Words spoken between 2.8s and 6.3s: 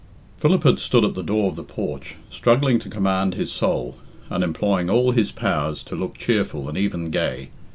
command his soul, and employing all his powers to look